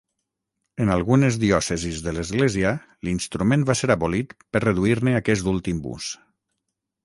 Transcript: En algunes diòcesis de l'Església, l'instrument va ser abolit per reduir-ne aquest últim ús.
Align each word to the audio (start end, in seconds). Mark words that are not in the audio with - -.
En 0.85 0.91
algunes 0.93 1.37
diòcesis 1.43 1.99
de 2.07 2.13
l'Església, 2.19 2.73
l'instrument 3.09 3.69
va 3.69 3.77
ser 3.85 3.93
abolit 3.99 4.35
per 4.57 4.65
reduir-ne 4.67 5.17
aquest 5.23 5.55
últim 5.57 5.87
ús. 5.97 6.13